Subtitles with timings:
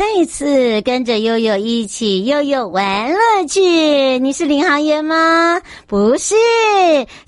[0.00, 5.60] 再一次跟着悠悠一起悠悠玩乐趣，你是领航员吗？
[5.86, 6.34] 不是，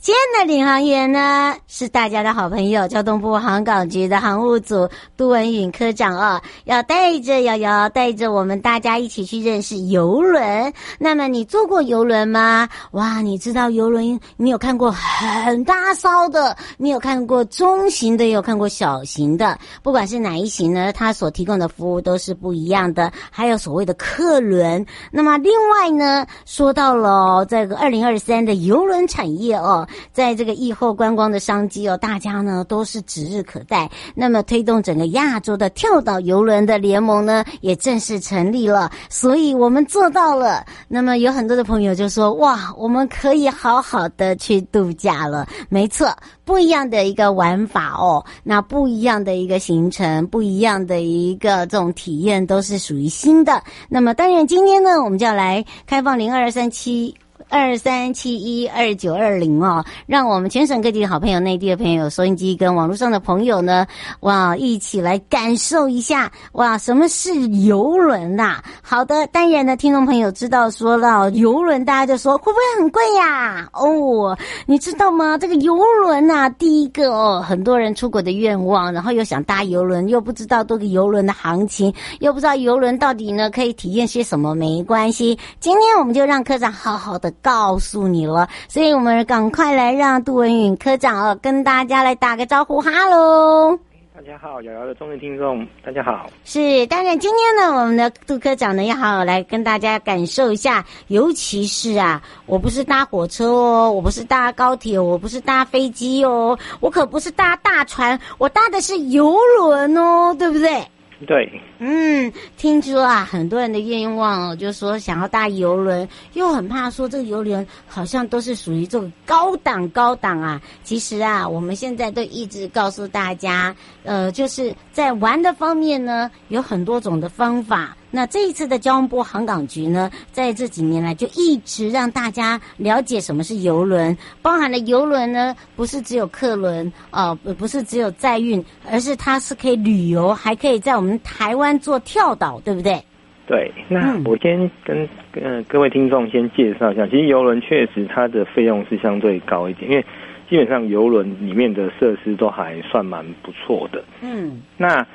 [0.00, 10.72] 今天的领航员呢是大家的好朋友，交通部航港局的航务组杜文允科长哦，要带着瑶瑶，带着我们大家一起去认识游轮。
[10.98, 12.66] 那么你坐过游轮吗？
[12.92, 14.18] 哇，你知道游轮？
[14.38, 19.58] 你有看过很大艘的，你有看过中型的，也有看过小型的。
[19.82, 22.61] 不管是哪一型呢，它所提供的服务都是不一。
[22.62, 24.84] 一样的，还有所谓的客轮。
[25.10, 33.90] 那么另外呢，说到了这个二零二三的邮轮产业哦，在这个疫后观光的商机哦，大家呢都是指日可待。
[34.14, 38.90] 那么推动整个亚洲的跳岛邮轮的联盟呢，也正式成立了。
[39.08, 40.64] 所以我们做到了。
[40.88, 45.46] 那么有很多的朋友就说：哇，我们可以好好的去度假了。
[45.68, 52.42] 没错，不一样的一个玩法哦，那不一样的一个行程，不一样的一个这种体验。
[52.46, 53.62] 都是属于新的。
[53.88, 57.14] 那么当然，今天呢，我们就要来开放零二三七。
[57.52, 63.86] 二三七一二九二零哦，让我们全省各地的好朋友、内地的朋友、收音机跟网络上的朋友呢，
[64.20, 68.62] 哇，一起来感受一下哇，什么是游轮呐？
[68.80, 73.68] 好的，当然呢，听众朋友知道说到游轮，大家就说会不会很贵呀？
[73.74, 75.36] 哦，你知道吗？
[75.36, 84.54] 这个游轮呐，第一个哦，很多人出国的愿望，然后又想搭游轮，又不知道这个游轮的行情，又不知道游轮到底呢可以体验些什么？
[84.54, 87.30] 没关系，今天我们就让科长好好的。
[87.42, 93.78] 告诉你了，所以我们赶快来让杜文允科长哦，跟大家来打个招呼，哈喽！
[94.14, 96.26] 大家好，瑶瑶的中文听众，大家好。
[96.44, 110.86] 是，当然今天呢，我们的杜科长呢，要好好来跟大家感受一下，尤其是啊，我不是搭火车哦，我不是搭高铁，我不是搭飞机哦，我可不是搭大船，我搭的是游轮哦，对不对？
[111.26, 120.60] 对，嗯，听说啊，很多人的愿望哦，就是说想要搭游轮，又很怕说这个游轮好像都是属于这个高档高档啊。
[120.82, 123.74] 其实啊，我们现在都一直告诉大家，
[124.04, 127.96] 呃，就是在玩的方面呢，有很多种的方法。
[128.14, 143.02] 那这一次的交通部航港局呢，在这几年来就一直让大家了解什么是游轮，包含了游轮呢，不是只有客轮啊，不不是只有载运，而是它是可以旅游，还可以在我们台湾做跳岛，对不对？
[143.46, 143.72] 对。
[143.88, 150.04] 那我先跟呃各位听众先介绍一下，其实游轮确实它的费用是相对高一点，因为
[150.50, 154.04] 基本上游轮里面的设施都还算蛮不错的。
[154.20, 154.60] 嗯。
[154.76, 155.06] 那。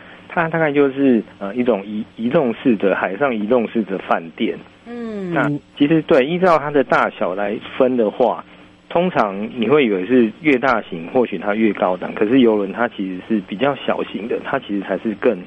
[0.44, 4.58] 它大概就是呃一种移移动式的海上移动式的饭店。
[4.86, 8.44] 嗯，那其实对，依照它的大小来分的话，
[8.88, 12.14] 通常你会以为是越大型，或许它越高档。
[12.14, 15.38] 可是游轮它其实是比较小型的，它其实才是更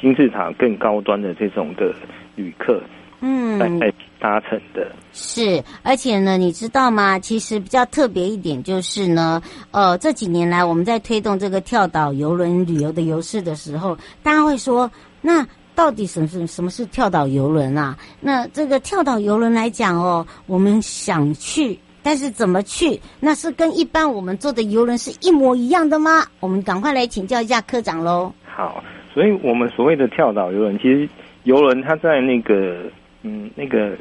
[0.00, 1.92] 金字塔、更高端的这种的
[2.36, 2.80] 旅客。
[3.20, 7.18] 嗯，来搭乘的是，而且呢，你知道吗？
[7.18, 14.90] 其实比较特别一点就是呢，呃，这几年来我们在推动这个跳岛游轮旅游的游市的时候，大家会说，
[15.20, 17.96] 那到底什么是什么是跳岛游轮啊？
[18.20, 22.98] 那这个跳岛游轮来讲哦，我们想去，但是怎么去？
[23.20, 26.24] 那是跟一般我们坐的游轮是一模一样的吗？
[26.40, 28.32] 我们赶快来请教一下科长喽。
[28.44, 28.82] 好，
[29.12, 31.08] 所以我们所谓的跳岛游轮，其实
[31.44, 32.90] 游轮它在那个。
[33.26, 33.96] 嗯，那个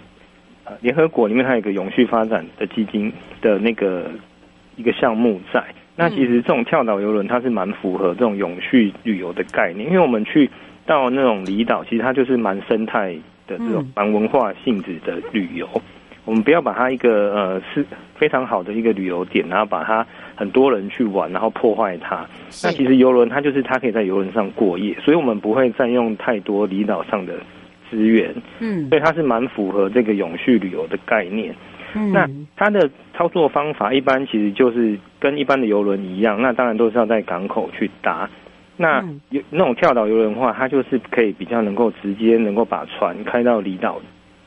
[0.66, 4.12] 呃，联合国里面它有一个永续发展的基金的那个
[4.76, 5.64] 一个项目在。
[5.96, 10.50] 那其实这种跳岛游轮它是蛮符合这种永续旅游的概念，因为我们去
[10.86, 13.16] 到那种离岛，其实它就是蛮生态
[13.48, 15.68] 的这种蛮文化性质的旅游。
[16.26, 17.86] 我们不要把它一个呃是
[18.16, 20.06] 非常好的一个旅游点，然后把它
[20.36, 22.28] 很多人去玩，然后破坏它。
[22.64, 27.34] 那其实游轮它就是它可以在游轮上过夜，所以我们不会占用太多离岛上的。
[27.90, 31.56] 资源，嗯，所以它是蛮符合这个永续旅游的概念。
[31.94, 38.30] 嗯，那它的操作方法一般其实就是跟一般的游轮一样，那当然都是要在港口去搭。
[38.78, 44.02] 那有那种跳岛游轮的话，它就是可以比较能够直接能够把船开到离岛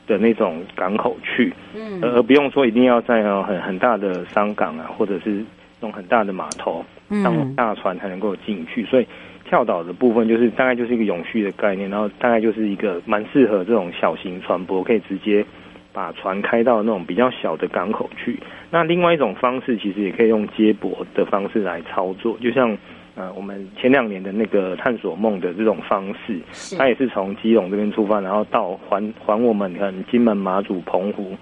[0.05, 5.43] 的那种港口去，嗯，而不用说一定要在很很大的商港啊，或者是那
[5.81, 9.07] 种很大的码头，让大船才能够进去，所以。
[9.45, 15.43] 跳岛的部分就是大概就是一个永续的概念，然后大概就是一个蛮适合这种小型船舶可以直接
[15.91, 18.37] 把船开到那种比较小的港口去。
[18.69, 22.77] 那另外一种方式其实也可以用接驳的方式来操作，就像
[23.15, 26.39] 呃，我们前两年的那个探索梦的这种方式，
[26.77, 31.35] 它也是从基隆这边出发，然后到环环我们可能金门、马祖、澎湖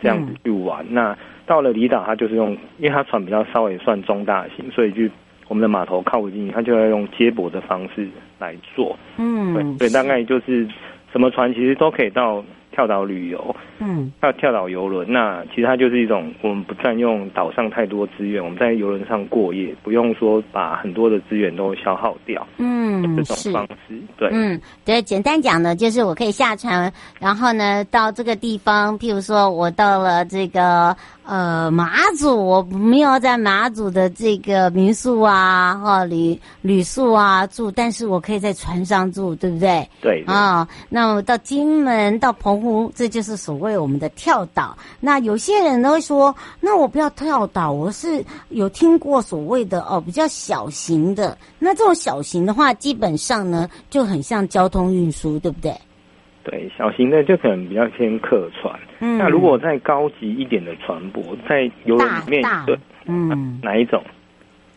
[0.00, 0.84] 这样子去玩。
[0.86, 5.02] 嗯、那到了离岛，它就是用，因为它船比较稍微算中大型，所以就
[5.48, 8.08] 我们的码头靠不近，它就要用接驳的方式
[8.38, 8.96] 来做。
[9.16, 10.68] 嗯，对，所以大概就是
[11.12, 12.44] 什么船其实都可以到。
[12.78, 30.96] 跳岛旅游，嗯，还有跳岛游轮，那其实它就是一种我们不占用岛上太多资源，我们在游轮上过夜，不用说把很多的资源都消耗掉，嗯，这种方式，对，嗯，对，简单讲呢，就是我可以下船，然后呢到这个地方，譬如说我到了这个。
[31.28, 39.86] 呃，马祖我没有在马祖的这个民宿啊，哈旅旅宿啊住，但是我可以在船上住，对不对？
[40.00, 44.74] 对啊，那么到金门、到澎湖，这就是所谓我们的跳岛。
[45.00, 51.36] 那有些人都会说，那我不要跳岛，我是有听过所谓的哦，比较小型的。
[51.58, 55.78] 那这种小型的话，基本上呢就很像交通运输，对不对？
[56.50, 58.74] 对，小型的就可能比较偏客船。
[59.00, 64.02] 嗯，那如果再高级一点的船舶，在游轮里面，对，嗯，哪一种？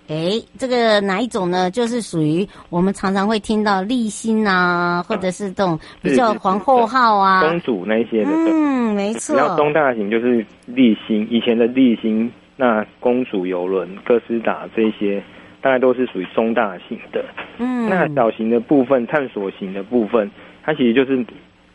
[0.09, 1.71] 哎，这个哪一种呢？
[1.71, 8.31] 就是属于我们常常会听到立新啊，或者是这种比较皇后号啊、公主那些的。
[8.31, 9.38] 嗯，没错。
[9.38, 15.23] 然后中大型就是立新，以前的立新，那公主游轮、哥斯达这些，
[15.62, 17.23] 大概都是属于中大型的。
[17.59, 20.29] 嗯，那小型的部分、探索型的部分，
[20.63, 21.25] 它其实就是。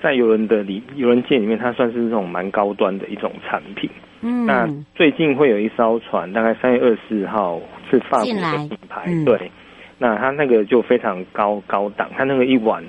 [0.01, 3.89] 在游轮的里游轮界里面，它算是这种蛮高端的一种产品。
[4.23, 7.61] 嗯，那最近会有一艘船，大概三月二十四号
[7.91, 9.51] 是法国的品牌，嗯、对。
[9.99, 12.85] 那它那个就非常高高档，它那个一晚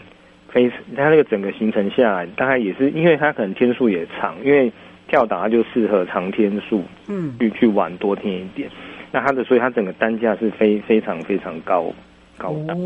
[0.49, 4.71] 飞，它那个整个行程下来，大概也是因为它可能天数也长，因为
[5.07, 8.69] 跳岛它就适合长天数，嗯，去去玩多天一点。
[9.11, 11.93] 那它的所以它整个单价是非非常非常高。
[12.37, 12.77] 高档，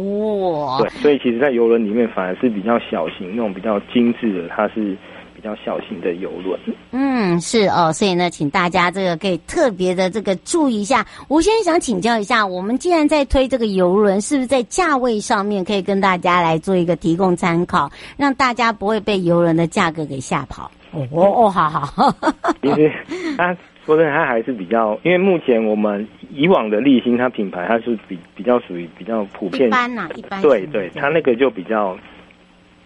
[0.80, 4.98] 对，所以其实，在游轮里面反而是比较小型那种比较精致的，它是
[5.36, 6.59] 比较小型的游轮。
[6.92, 11.06] 嗯，是哦，所以呢，请大家这个可以特别的这个注意一下。
[11.27, 20.71] 我现在想请教一下，我们既然在推这个游轮，是不是在价位上面可以跟大家来做一个提供参考，让大家不会被游轮的价格给吓跑？
[20.92, 22.13] 哦哦，好好。
[22.62, 22.92] 其实
[23.38, 23.56] 它。
[23.86, 30.42] 说真的，它还是比较，因为目前我们以往的立新，它品牌它是比比较属于比较普遍，一般呐、啊，一般。
[30.42, 31.98] 对对，它那个就比较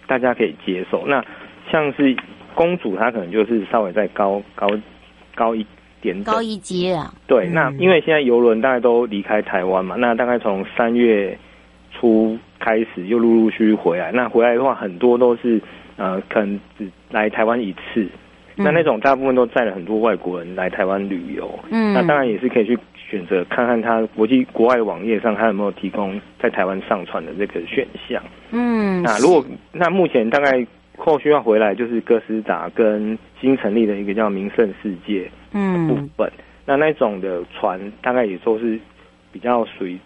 [0.08, 1.06] 大家可以接受。
[1.06, 1.24] 那
[1.70, 2.16] 像是
[2.54, 4.70] 公主，它可能就是稍微再高高
[5.36, 5.66] 高一
[6.02, 7.14] 点点，高一阶啊。
[7.28, 11.38] 对，那因为现在游轮大概都离开台湾嘛，那大概从三月
[11.92, 15.62] 初开始又陆陆续续回来，那回来的话很多都是
[15.98, 18.08] 呃，可能只来台湾一次。
[18.58, 28.22] 那那种大部分都载了很多外国人来台湾旅游，嗯，那当然也是可以去选择看看他国际国外的网页上他有没有提供在台湾上船的这个选项，
[28.52, 30.66] 嗯，那如果那目前大概
[30.98, 35.88] 后续要回来就是哥斯达跟新成立的一个叫名胜世界嗯。
[35.88, 38.80] 部分，嗯，那那种的船大概也都是
[39.32, 40.00] 比较属于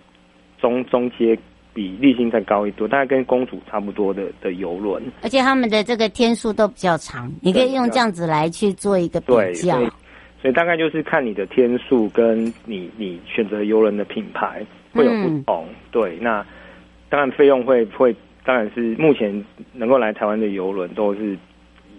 [0.60, 1.38] 中中阶。
[1.80, 9.80] 比立新再高一多，大概跟公主差不多的的游轮，而且他们的这个天数都比较长，你可以用这样子来去做一个比较。
[9.80, 9.90] 对，
[10.42, 14.62] 所以大概就是看你的天数跟你你选择游轮的品牌
[14.94, 15.68] 会有不同。
[15.70, 16.46] 嗯、对，那
[17.08, 21.38] 当然费用会会，当然是目前能够来台湾的游轮都是。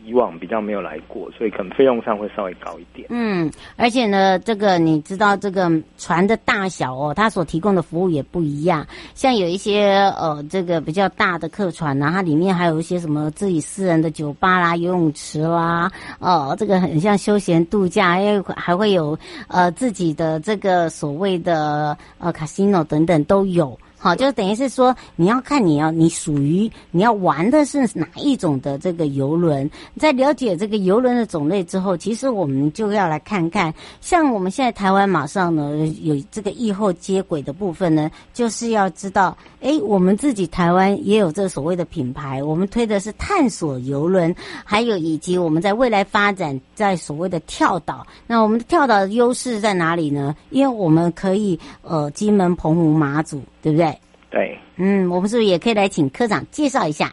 [0.04, 3.07] 以往比较没有来过，所以可能费用上会稍微高一点。
[3.11, 8.87] 嗯，而且呢，这个你知道，这个船的大小哦，它所提供的服务也不一样。
[9.14, 23.78] 像有一些呃，这个比较大的客船呢，它里面还有一些什么自己私人的酒吧啦、游泳池啦，哦，这个很像休闲度假，因为还会有呃自己的这个所谓的呃 casino 等等都有。
[24.02, 29.71] 好，就等于是说，你要看你要你属于你要玩的是哪一种的这个游轮。
[29.99, 48.07] 在了解这个游轮的种类之后，其实我们就要来看看，像我们现在台湾马上呢有这个疫后接轨的部分呢，就是要知道，哎，我们自己台湾也有这所谓的品牌，我们推的是探索游轮，还有以及我们在未来发展在所谓的跳岛。
[48.26, 50.35] 那我们的跳岛的优势在哪里呢？
[50.49, 53.42] 因为我们可以呃，金门、澎湖、马祖。
[53.62, 53.93] 对不对？
[54.31, 57.11] 对，嗯，我们是不是也可以来请科长介绍一下？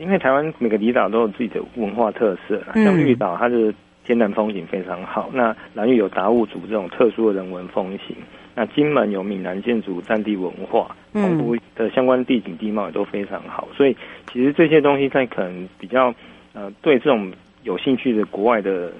[0.00, 3.72] 因为台湾每个离岛都有自己的文化特色，像绿岛，它的
[4.04, 8.16] 天然风景非常好；那兰屿有达悟族这种特殊的人文风情；
[8.56, 13.68] 那金门有闽南建筑、战地文化，澎湖的相关地景地貌也都非常好。
[13.76, 13.96] 所以，
[14.32, 16.12] 其实这些东西在可能比较
[16.54, 17.30] 呃，对这种
[17.62, 18.92] 有兴趣的国外的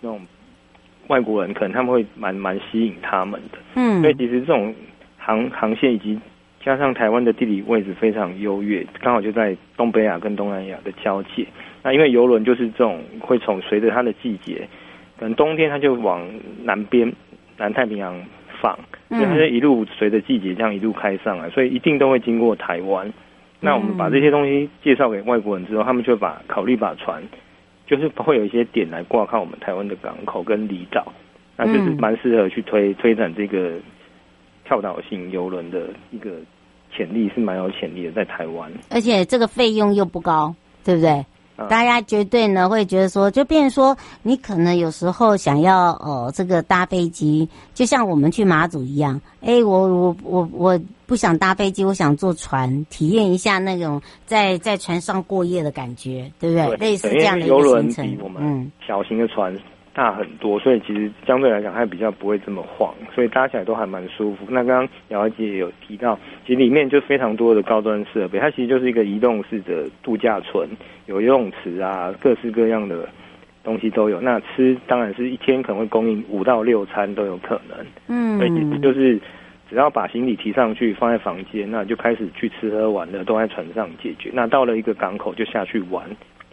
[0.00, 0.18] 那种
[1.08, 3.58] 外国人，可能他们会蛮蛮吸引他们的。
[3.74, 4.74] 嗯，所以其实这种。
[5.24, 6.18] 航航线以及
[6.64, 11.46] 加上台湾的地理位置非常优越，刚好就在东北亚跟东南亚的交界。
[11.82, 14.68] 那因为游轮就是这种会从随着它的季节，
[15.18, 16.24] 可能冬天它就往
[16.62, 17.12] 南边
[17.56, 18.14] 南太平洋
[18.60, 18.78] 放，
[19.08, 23.12] 所以它就一路随着季节这样一路开上来，所以一定都会经过台湾。
[23.58, 27.22] 那我们把这些东西介绍给外国人之后，他们就把考虑把船，
[27.86, 31.12] 就是会有一些点来挂靠我们台湾的港口跟离岛，
[31.56, 33.74] 那就是蛮适合去推推展这个
[34.64, 36.30] 跳岛型游轮的一个
[36.94, 41.24] 潜力是蛮有潜力的，在台湾，而且这个费用又不高，对不对？
[41.68, 56.66] 大家绝对呢会觉得说，就变成说，你可能有时候想要哦这个搭飞机，就像我们去马祖一样，哎，我我我我不想搭飞机，我想坐船，体验一下那种在在船上过夜的感觉，对不对？
[56.68, 59.56] 对类似这样的一个行程，嗯，小型的船。
[59.94, 64.46] 大很多，所以其实相对来讲还比较不会这么晃，所以搭起来都还蛮舒服。
[64.48, 70.66] 那刚刚姚姐也有提到，其实里面就非常多的高端设备，它其实就是一个移动式的度假村，
[71.06, 73.06] 有游泳池啊，各式各样的
[73.62, 74.18] 东西都有。
[74.18, 79.20] 那吃当然是一天可能会供应五到六餐都有可能，嗯，所以就是
[79.68, 84.30] 只要把行李提上去放在房间，那就开始去吃喝玩乐都在船上解决。
[84.32, 86.04] 那到了一个港口就下去玩，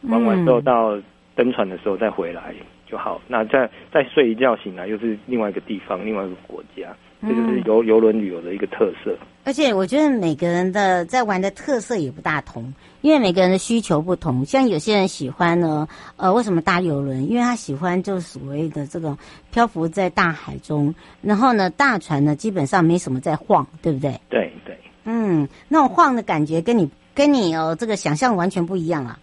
[0.10, 1.00] 玩完之后到
[1.36, 2.54] 登船的时候再回来。
[2.90, 9.16] 就好，那再再睡一觉醒来又是另外一个地方，另外一个国家，这就是游游轮旅游的一个特色。
[9.46, 14.44] 而且我觉得每个人的在玩的特色也不大同，因为每个人的需求不同。
[14.46, 17.30] 像有些人喜欢呢，呃，为什么搭游轮？
[17.30, 19.18] 因为他喜欢就是所谓的这个
[19.52, 24.20] 漂浮在大海中，然后呢，大船呢基本上没什么在晃，对不对？
[24.30, 29.20] 对对，嗯，那种晃的感觉跟你跟你哦这个想象完全不一样啊。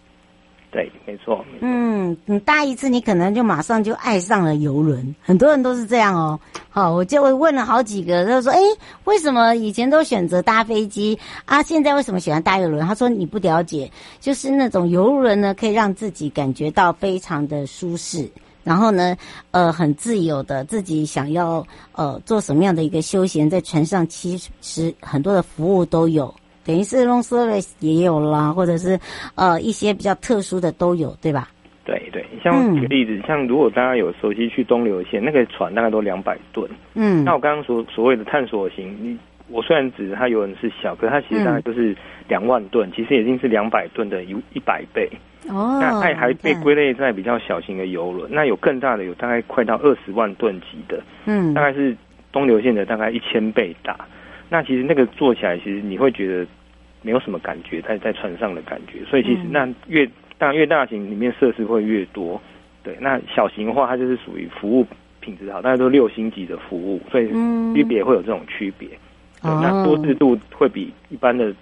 [0.69, 1.43] 对，没错。
[1.61, 5.15] 嗯，你搭一次，你可能就马上就爱上了游轮。
[5.21, 6.39] 很多人都是这样哦。
[6.69, 8.59] 好，我就问了好几个，他说：“哎，
[9.05, 11.63] 为什么以前都选择搭飞机啊？
[11.63, 18.29] 现在为什么喜欢搭游轮？”他说：“你不了解，就是那种游轮呢，可以让自己感觉到非常的舒适，
[18.63, 19.15] 然后呢，
[19.51, 26.31] 呃，很自由的，自己想要呃做什么样的一个休闲，在船上其实很多的服务都有。”
[26.67, 28.99] 等于是 room service 也有啦，或者是
[29.35, 31.47] 呃一些比较特殊的都有，对吧？
[31.85, 36.69] 对对，像举个例子，嗯、像如果大家有熟悉去东流线，那个船大概都两百吨。
[36.95, 41.95] 嗯，那我刚刚所所谓的探索型，你我虽然指它有人是小，可是它其实大概就是
[42.27, 45.09] 两万吨，嗯、其实已经是两百吨的一一百倍。
[45.47, 51.01] 哦，那它还被归类在比较小型的游轮，那有更大的，有大概快到二十万吨级的。
[51.25, 51.95] 嗯，大概是
[52.33, 53.95] 东流线的大概一千倍大。
[54.49, 56.45] 那其实那个做起来，其实你会觉得
[57.01, 59.03] 没有什么感觉，在在船上的感觉。
[59.05, 60.05] 所以其实那越
[60.37, 62.41] 当然越大型，里面设施会越多。
[62.83, 64.85] 对，那小型的话，它就是属于服务
[65.19, 67.27] 品质好，大家都六星级的服务，所以
[67.73, 68.87] 区别会有这种区别。
[69.41, 71.53] 对，那舒适度会比一般的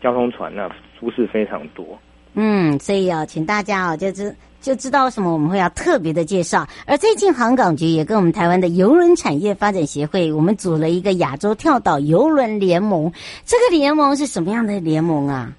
[0.00, 1.98] 交通船那舒适非常多。
[2.36, 4.32] 嗯，所以啊，请大家啊，就知。
[4.58, 6.66] 就知道为什么我们会要特别的介绍。
[6.88, 13.12] 而最近航港局也跟我们台湾的邮轮产业发展协会，我们组了一个亚洲跳岛邮轮联盟。
[13.44, 15.52] 这个联盟是什么样的联盟啊？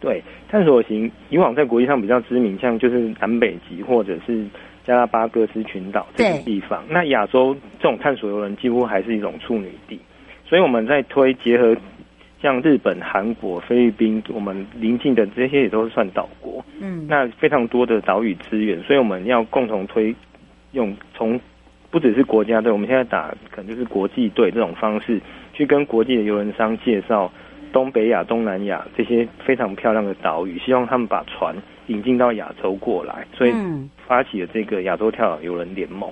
[0.00, 0.20] 对，
[0.50, 4.44] 探索型以往在国际上比较知名，像就是南北极或者是
[4.84, 6.82] 加拉巴哥斯群岛这些地方。
[6.88, 10.00] 那亚洲这种探索游轮几乎还是一种处女地，
[10.48, 11.76] 所以我们在推结合。
[12.40, 16.64] 像日本、韩国、菲律宾，我们邻近的这些也都是算岛国。
[16.80, 20.14] 嗯，那非常多的岛屿资源，所以我们要共同推
[20.72, 21.40] 用从
[21.90, 25.20] 不只是国家队，我们现在打可能就是国际队这种方式，
[25.52, 27.32] 去跟国际的游轮商介绍
[27.72, 33.52] 东北亚、东南亚这些非常漂亮的岛屿，希望他们把船引进到亚洲过来，所以
[34.06, 36.10] 发起了这个亚洲跳岛游轮联盟。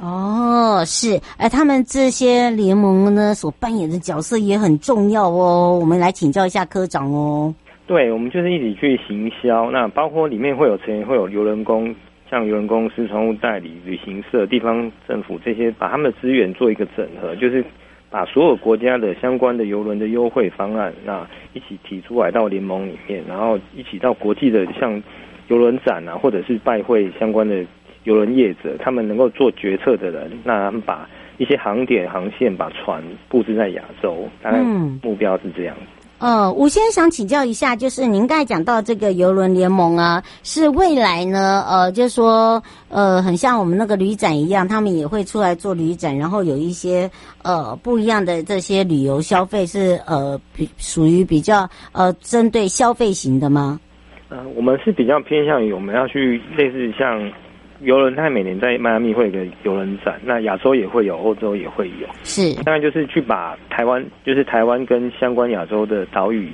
[0.00, 5.78] 哦，是，而他们这些联盟呢，所扮演的角色也很重要哦。
[5.78, 7.54] 我们来请教一下科长哦。
[7.86, 11.94] 对，我们就是一起去行销，那包括里面会有成员，会有游轮公，
[12.30, 17.62] 像游轮公司、船务代理、旅行社、地方政府这些，把他们的资源做一个整合，就是
[18.08, 25.02] 把所有国家的相关的游轮的优惠方案，那一起提出来到联盟里面，然后一起到国际的像
[25.48, 27.62] 游轮展啊，或者是拜会相关的。
[28.04, 34.58] 邮轮业者，他们能够做决策的人，那他们把一些航点、航线，把船布置在亚洲，大概
[35.02, 35.76] 目标是这样。
[36.22, 41.64] 嗯、呃，我先想请教一下，就是您刚才讲到这个游轮联盟啊，是未来呢？
[41.66, 47.10] 呃，就是说，呃，很像我们那个旅展一样，他们也会出来做旅展，然后有一些
[47.42, 53.80] 呃不一样的这些旅游消费是呃比属于比较呃针对消费型的吗？
[54.28, 57.30] 呃，我们是比较偏向于我们要去类似像。
[57.82, 62.06] 游轮它每年在迈阿密会有个游轮展，那亚洲也会有，欧洲也会有。
[62.24, 66.50] 是，当然就是去把台湾，就是台湾跟相关亚洲的岛屿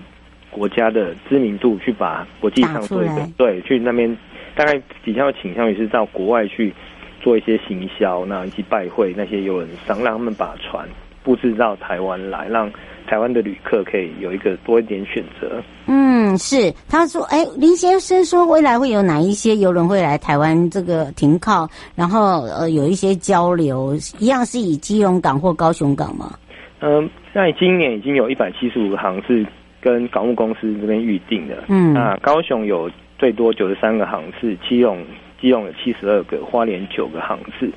[0.50, 4.16] 国家的知名度，去把国际上做一个对，去那边
[4.54, 6.72] 大概比较倾向于是到国外去
[7.20, 10.88] 做一些行销，那以及拜会那些游轮商，让他们把船
[11.22, 12.70] 布置到台湾来，让。
[13.06, 15.62] 台湾的旅客可以有一个多一点选择。
[15.86, 16.72] 嗯，是。
[16.88, 26.34] 他说：“哎，林先生说，未来会有哪一些游轮会来台湾这个停靠，然后呃有一些交流，一样是以基隆港或高雄港吗？”
[26.80, 29.46] 嗯，在今年已经有一百七十五个航次
[29.80, 31.64] 跟港务公司这边预定的。
[31.68, 35.02] 嗯，那高雄有最多九十三个航次，基隆
[35.40, 37.70] 基隆有七十二个，花莲九个航次。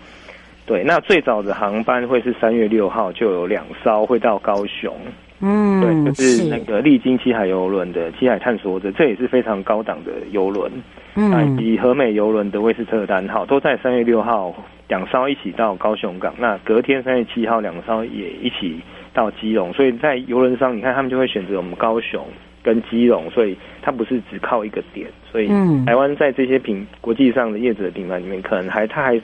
[0.69, 4.95] 对，那最早的航班会是三月六号，就有两艘会到高雄。
[5.41, 10.71] 嗯，对，就是那个历经七海游轮的七海探索者，这也是非常高档的游轮。
[11.15, 14.53] 嗯，以及和美游轮的威斯特丹号都在三月六号
[14.87, 16.35] 两艘一起到高雄港。
[16.37, 18.79] 那隔天三月七号两艘也一起
[19.11, 19.73] 到基隆。
[19.73, 22.23] 所以在游轮上，你看他们就会选择我们高雄
[22.61, 25.07] 跟基隆，所以它不是只靠一个点。
[25.31, 25.47] 所以，
[25.87, 29.19] 台湾在这些品国际上的业者的品牌里面，可能还它还。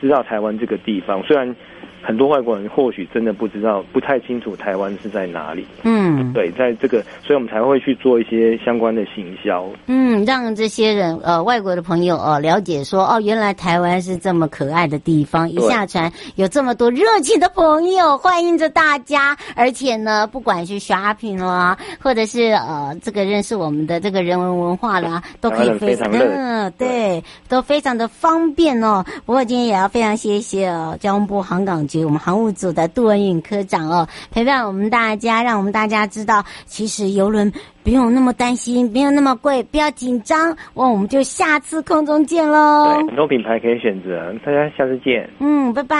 [0.00, 1.54] 知道台湾这个地方，虽然
[2.02, 5.66] 很多外国人或许真的不知道，不太清楚台湾是在哪里。
[5.82, 9.68] 嗯，对，在这个，所以我们才会去做一些相关的行销。
[9.86, 15.48] 嗯，让这些人呃，外国的朋友呃，了解说哦，原来台湾是这么可爱的地方。
[15.50, 29.04] 一下船有这么多热情的朋友欢迎着大家，而且呢，不管是 shopping 啦，或者是呃，这个认识我们的这个人文文化啦，都可以非常嗯，对，都非常的方便哦。
[29.26, 29.90] 不过今天也要。
[29.90, 40.56] 非常谢谢哦，交通部航港局我们航务组的杜文颖科长哦，陪伴我们大家，让我们大家知道，其实游轮不用那么担心，没有那么贵，不要紧张。
[40.74, 42.94] 哇，我们就下次空中见喽！
[42.94, 45.28] 对，很多品牌可以选择，大家下次见。
[45.40, 45.96] 嗯，拜拜。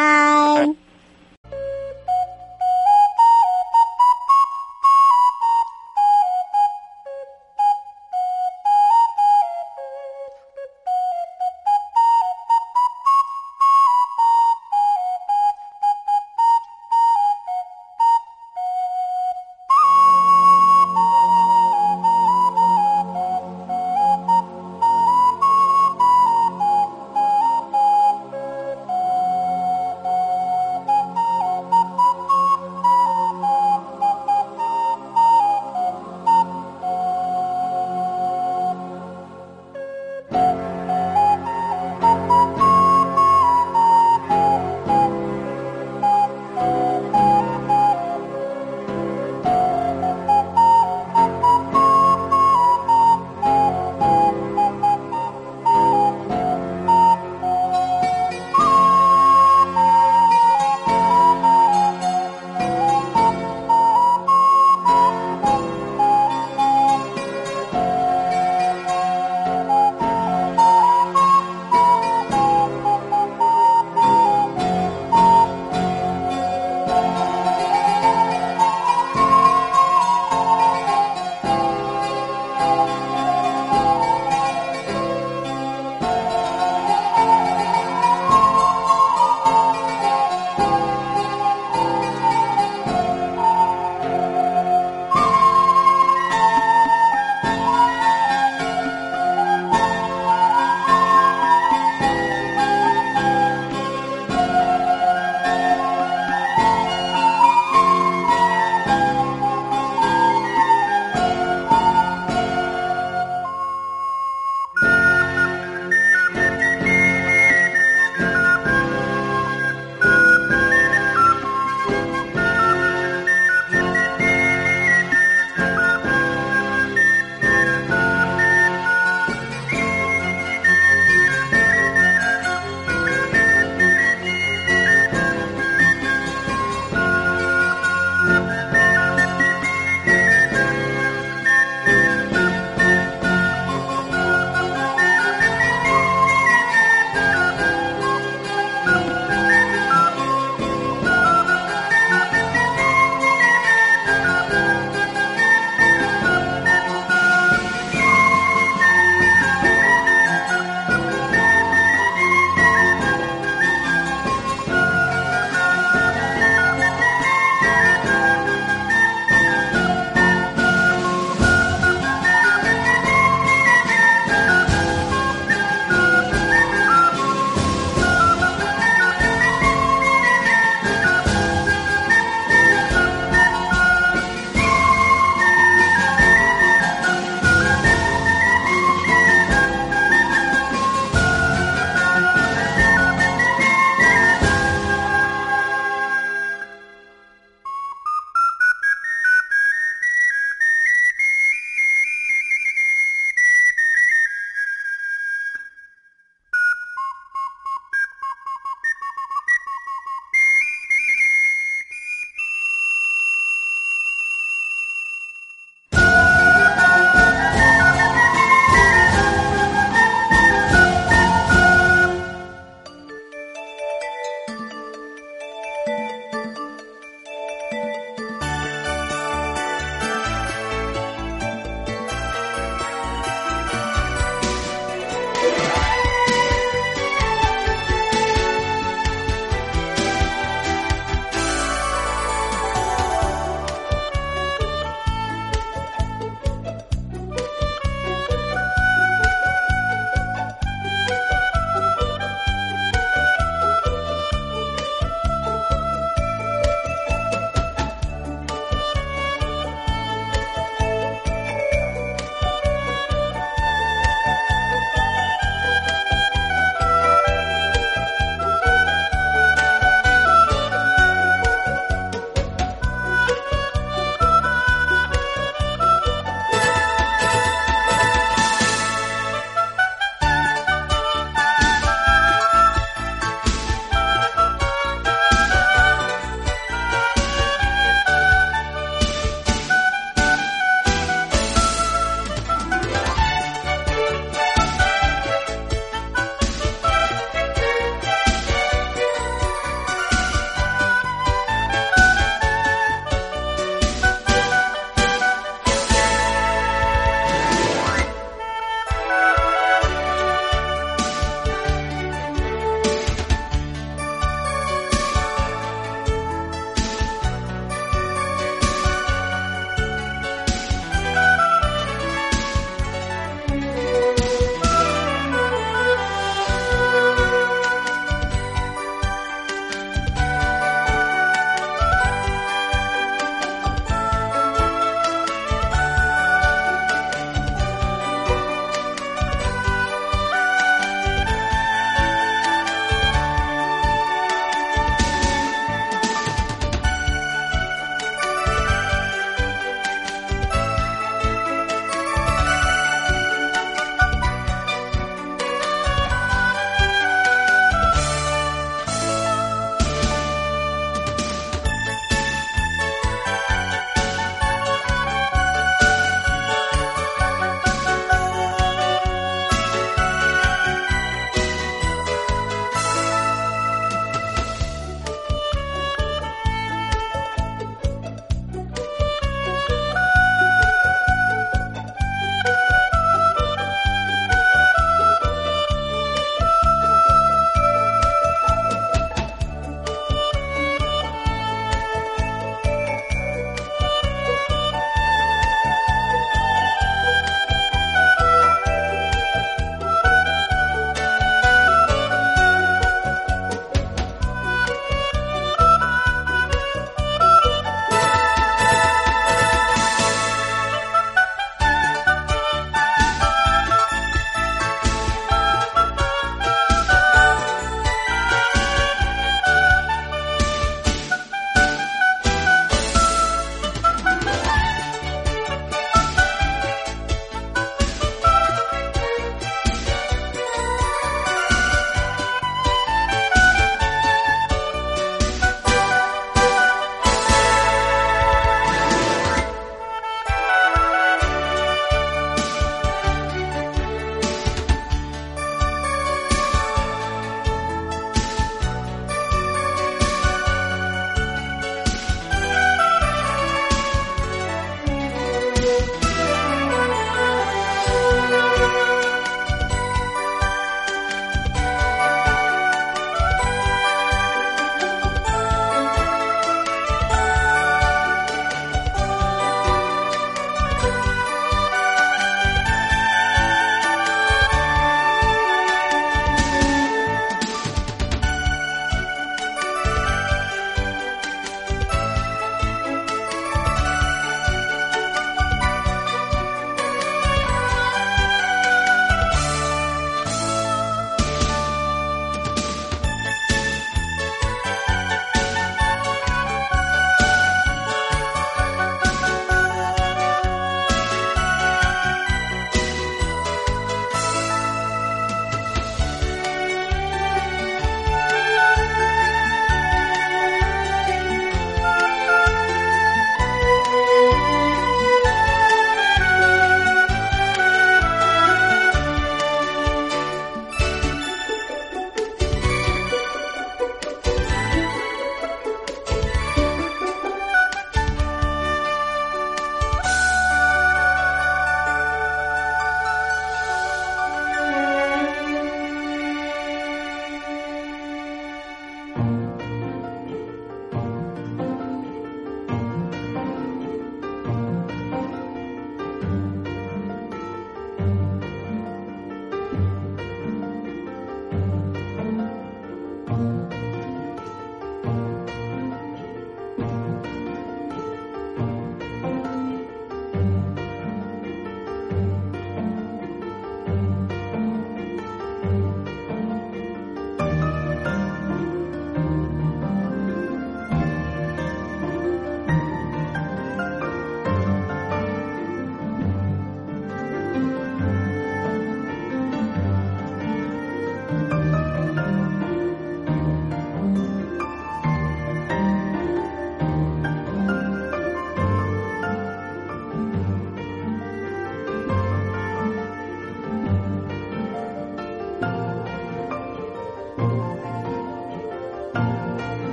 [0.66, 0.89] 拜